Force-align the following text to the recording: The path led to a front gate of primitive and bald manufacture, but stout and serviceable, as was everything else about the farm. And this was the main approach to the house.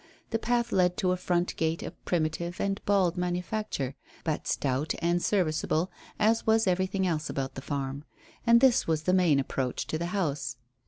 The 0.31 0.39
path 0.39 0.71
led 0.71 0.97
to 0.97 1.11
a 1.11 1.15
front 1.15 1.55
gate 1.57 1.83
of 1.83 2.05
primitive 2.05 2.59
and 2.59 2.83
bald 2.87 3.17
manufacture, 3.17 3.93
but 4.23 4.47
stout 4.47 4.95
and 4.97 5.21
serviceable, 5.21 5.91
as 6.17 6.43
was 6.47 6.65
everything 6.65 7.05
else 7.05 7.29
about 7.29 7.53
the 7.53 7.61
farm. 7.61 8.05
And 8.43 8.61
this 8.61 8.87
was 8.87 9.03
the 9.03 9.13
main 9.13 9.39
approach 9.39 9.85
to 9.85 9.99
the 9.99 10.07
house. 10.07 10.57